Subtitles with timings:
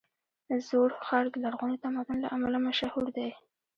[0.67, 3.29] زوړ ښار د لرغوني تمدن له امله مشهور دی.